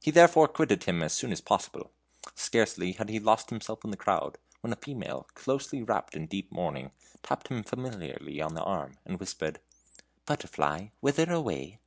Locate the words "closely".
5.34-5.82